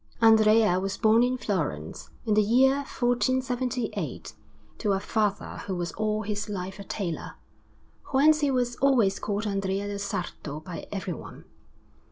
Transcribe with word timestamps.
Andrea 0.19 0.79
was 0.79 0.97
born 0.97 1.21
in 1.21 1.37
Florence, 1.37 2.09
in 2.25 2.33
the 2.33 2.41
year 2.41 2.77
1478, 2.77 4.33
to 4.79 4.93
a 4.93 4.99
father 4.99 5.57
who 5.67 5.75
was 5.75 5.91
all 5.91 6.23
his 6.23 6.49
life 6.49 6.79
a 6.79 6.83
tailor; 6.83 7.35
whence 8.07 8.39
he 8.39 8.49
was 8.49 8.75
always 8.77 9.19
called 9.19 9.45
Andrea 9.45 9.87
del 9.87 9.99
Sarto 9.99 10.59
by 10.59 10.87
everyone. 10.91 11.45